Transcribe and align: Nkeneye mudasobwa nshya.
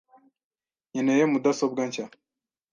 Nkeneye 0.89 1.23
mudasobwa 1.31 1.81
nshya. 1.87 2.05